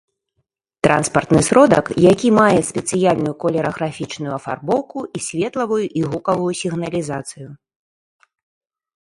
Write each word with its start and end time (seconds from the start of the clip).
Транспартны 0.85 1.41
сродак, 1.47 1.91
які 2.13 2.27
мае 2.37 2.59
спецыяльную 2.69 3.33
колераграфічную 3.43 4.33
афарбоўку 4.39 4.99
і 5.21 5.23
светлавую 5.29 5.79
і 6.01 6.05
гукавую 6.15 6.51
сігналізацыю 6.63 7.47